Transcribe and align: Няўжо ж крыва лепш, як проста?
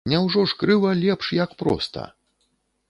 Няўжо 0.11 0.45
ж 0.51 0.57
крыва 0.61 0.95
лепш, 1.03 1.31
як 1.43 1.51
проста? 1.61 2.09